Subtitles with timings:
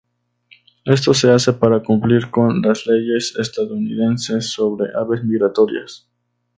[0.85, 6.07] Esto se hace para cumplir con las leyes estadounidenses sobre aves migratorias.